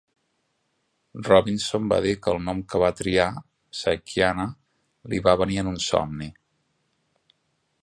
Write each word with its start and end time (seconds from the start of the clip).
Robinson 1.27 1.91
va 1.91 1.99
dir 2.05 2.13
que 2.23 2.33
el 2.37 2.41
nom 2.47 2.63
que 2.71 2.81
va 2.85 2.89
triar, 3.01 3.27
"Psychiana", 3.81 4.49
li 5.13 5.23
va 5.29 5.39
venir 5.45 5.63
en 5.65 5.73
un 5.75 5.81
somni. 5.91 6.33